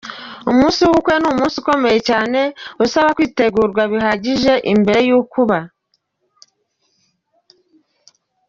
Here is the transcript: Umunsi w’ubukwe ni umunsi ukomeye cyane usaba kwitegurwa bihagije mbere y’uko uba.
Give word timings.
Umunsi 0.51 0.79
w’ubukwe 0.81 1.13
ni 1.19 1.27
umunsi 1.33 1.55
ukomeye 1.61 1.99
cyane 2.09 2.39
usaba 2.83 3.09
kwitegurwa 3.15 3.81
bihagije 3.91 4.53
mbere 4.81 4.99
y’uko 5.07 5.35
uba. 5.43 5.59